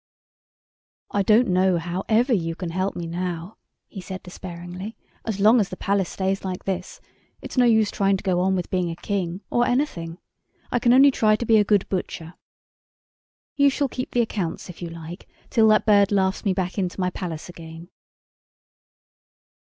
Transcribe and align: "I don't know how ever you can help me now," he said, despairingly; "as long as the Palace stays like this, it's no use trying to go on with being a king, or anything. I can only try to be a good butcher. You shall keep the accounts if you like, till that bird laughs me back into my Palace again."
"I 1.11 1.21
don't 1.21 1.49
know 1.49 1.77
how 1.77 2.05
ever 2.09 2.33
you 2.33 2.55
can 2.55 2.71
help 2.71 2.95
me 2.95 3.05
now," 3.05 3.57
he 3.87 4.01
said, 4.01 4.23
despairingly; 4.23 4.97
"as 5.25 5.39
long 5.39 5.59
as 5.59 5.69
the 5.69 5.77
Palace 5.77 6.09
stays 6.09 6.43
like 6.43 6.63
this, 6.65 6.99
it's 7.39 7.55
no 7.55 7.65
use 7.65 7.91
trying 7.91 8.17
to 8.17 8.23
go 8.23 8.39
on 8.39 8.55
with 8.55 8.71
being 8.71 8.89
a 8.89 8.95
king, 8.95 9.41
or 9.51 9.67
anything. 9.67 10.17
I 10.71 10.79
can 10.79 10.91
only 10.91 11.11
try 11.11 11.35
to 11.35 11.45
be 11.45 11.57
a 11.57 11.63
good 11.63 11.87
butcher. 11.87 12.33
You 13.55 13.69
shall 13.69 13.89
keep 13.89 14.09
the 14.09 14.21
accounts 14.21 14.71
if 14.71 14.81
you 14.81 14.89
like, 14.89 15.27
till 15.51 15.67
that 15.67 15.85
bird 15.85 16.11
laughs 16.11 16.45
me 16.45 16.53
back 16.55 16.79
into 16.79 16.99
my 16.99 17.11
Palace 17.11 17.47
again." 17.47 17.89